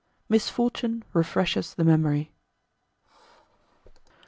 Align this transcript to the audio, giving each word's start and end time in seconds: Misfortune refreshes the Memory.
Misfortune 0.29 1.03
refreshes 1.13 1.75
the 1.75 1.83
Memory. 1.83 2.31